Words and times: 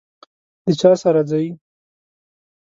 د 0.65 0.67
چا 0.81 0.91
سره 1.03 1.21
ځئ؟ 1.29 1.47